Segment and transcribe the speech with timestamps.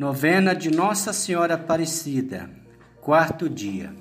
[0.00, 2.48] Novena de Nossa Senhora Aparecida,
[3.02, 3.94] quarto dia.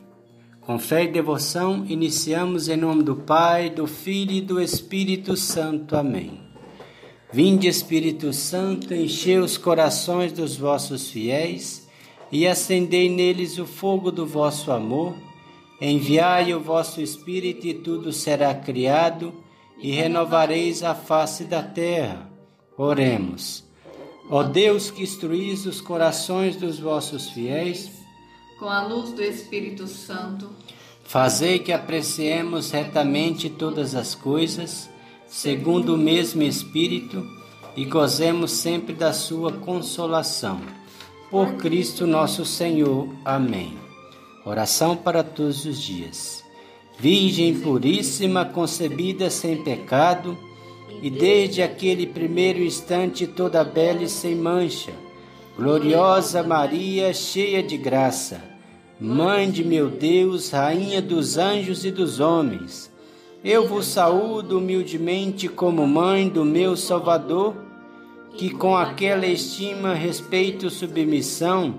[0.62, 5.98] Com fé e devoção, iniciamos em nome do Pai, do Filho e do Espírito Santo.
[5.98, 6.40] Amém.
[7.34, 11.86] Vinde, Espírito Santo, enchei os corações dos vossos fiéis
[12.32, 15.14] e acendei neles o fogo do vosso amor.
[15.82, 19.34] Enviai o vosso Espírito e tudo será criado
[19.78, 22.32] e renovareis a face da terra.
[22.78, 23.69] Oremos.
[24.30, 27.90] Ó Deus que instruís os corações dos vossos fiéis,
[28.60, 30.50] com a luz do Espírito Santo,
[31.04, 34.90] fazei que apreciemos retamente todas as coisas,
[35.28, 37.26] segundo o mesmo Espírito,
[37.76, 40.62] e gozemos sempre da sua consolação.
[41.32, 43.08] Por Cristo nosso Senhor.
[43.24, 43.78] Amém.
[44.46, 46.44] Oração para todos os dias.
[47.00, 50.38] Virgem puríssima, concebida sem pecado,
[51.02, 54.92] e desde aquele primeiro instante toda bela e sem mancha.
[55.58, 58.42] Gloriosa Maria, cheia de graça,
[59.02, 62.92] Mãe de meu Deus, Rainha dos anjos e dos homens,
[63.42, 67.56] eu vos saúdo humildemente como mãe do meu Salvador,
[68.36, 71.76] que com aquela estima, respeito e submissão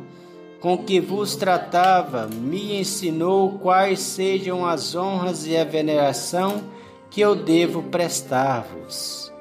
[0.60, 6.62] com que vos tratava, me ensinou quais sejam as honras e a veneração
[7.10, 9.32] que eu devo prestar-vos.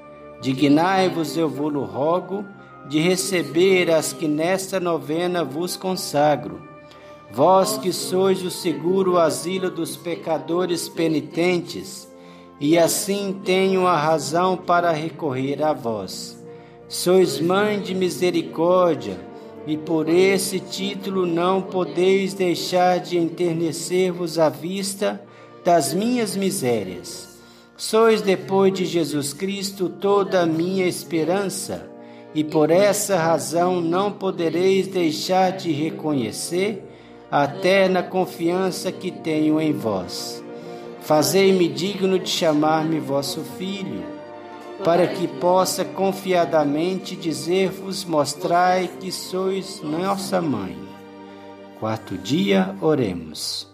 [0.41, 2.43] Dignai-vos, eu vos rogo,
[2.87, 6.67] de receber as que nesta novena vos consagro.
[7.31, 12.09] Vós que sois o seguro asilo dos pecadores penitentes,
[12.59, 16.43] e assim tenho a razão para recorrer a vós.
[16.87, 19.19] Sois mãe de misericórdia,
[19.67, 25.23] e por esse título não podeis deixar de enternecer-vos à vista
[25.63, 27.28] das minhas misérias
[27.79, 31.89] Sois depois de Jesus Cristo toda a minha esperança,
[32.35, 36.83] e por essa razão não podereis deixar de reconhecer
[37.31, 40.43] a eterna confiança que tenho em vós.
[40.99, 44.03] Fazei-me digno de chamar-me vosso filho,
[44.83, 50.77] para que possa confiadamente dizer-vos: mostrai que sois nossa mãe.
[51.79, 53.69] Quarto dia, oremos.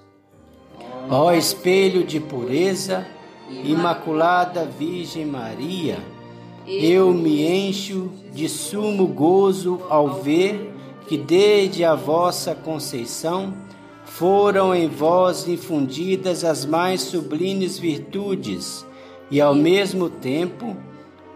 [1.10, 3.15] Ó espelho de pureza,
[3.50, 6.00] Imaculada Virgem Maria,
[6.66, 10.74] eu me encho de sumo gozo ao ver
[11.08, 13.54] que desde a vossa conceição
[14.04, 18.84] foram em vós infundidas as mais sublimes virtudes
[19.30, 20.76] e ao mesmo tempo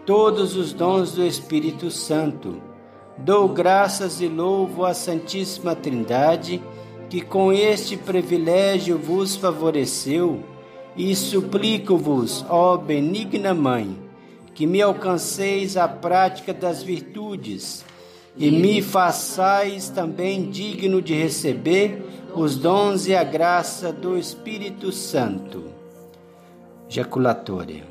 [0.04, 2.60] todos os dons do Espírito Santo.
[3.16, 6.60] Dou graças e louvo à Santíssima Trindade
[7.08, 10.42] que com este privilégio vos favoreceu
[11.00, 13.98] e suplico-vos, ó benigna Mãe,
[14.52, 17.82] que me alcanceis a prática das virtudes
[18.36, 25.64] e me façais também digno de receber os dons e a graça do Espírito Santo.
[26.86, 27.84] Jaculatória.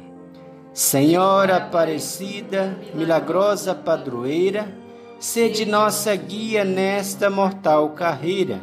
[0.72, 4.72] Senhora Aparecida, milagrosa padroeira,
[5.20, 8.62] sede nossa guia nesta mortal carreira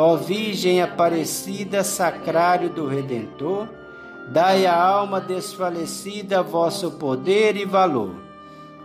[0.00, 3.66] Ó Virgem Aparecida, Sacrário do Redentor,
[4.28, 8.14] dai à alma desfalecida vosso poder e valor.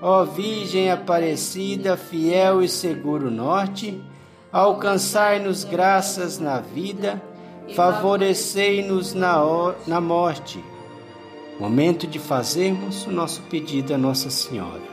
[0.02, 4.04] Ó Virgem Aparecida, fiel e seguro norte,
[4.52, 7.22] alcançai-nos graças na vida,
[7.76, 9.36] favorecei-nos na,
[9.86, 10.66] na morte.
[11.60, 14.93] Momento de fazermos o nosso pedido a Nossa Senhora.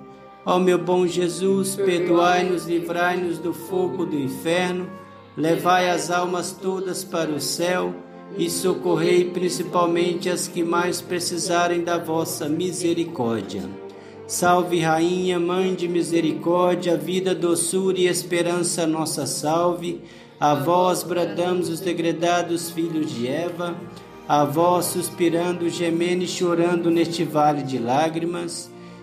[0.45, 4.89] Ó meu bom Jesus, perdoai-nos, livrai-nos do fogo do inferno,
[5.37, 7.93] levai as almas todas para o céu
[8.35, 13.69] e socorrei principalmente as que mais precisarem da vossa misericórdia.
[14.25, 20.01] Salve, Rainha, Mãe de Misericórdia, vida, doçura e esperança, nossa salve.
[20.39, 23.75] A vós bradamos os degredados filhos de Eva,
[24.27, 28.71] a vós suspirando, gemendo e chorando neste vale de lágrimas.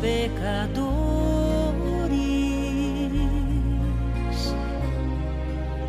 [0.00, 0.94] Pecadores,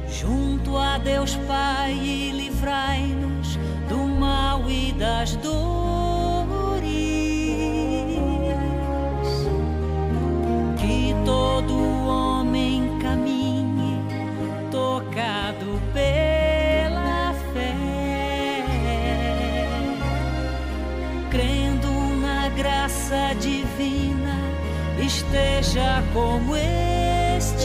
[0.10, 1.94] junto a Deus Pai
[2.34, 3.58] livrai-nos
[3.88, 5.81] do mal e das dores.
[25.72, 27.64] Esteja como estiver.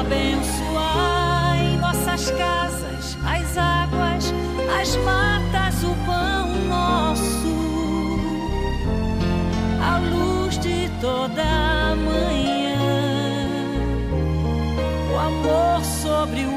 [0.00, 4.34] Abençoai nossas casas, as águas,
[4.80, 7.54] as matas, o pão nosso,
[9.80, 12.76] a luz de toda manhã,
[15.12, 16.53] o amor sobre o